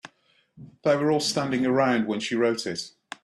They 0.83 0.97
were 0.97 1.11
all 1.11 1.19
standing 1.19 1.63
around 1.63 2.07
when 2.07 2.19
she 2.21 2.33
wrote 2.33 2.65
it. 2.65 2.89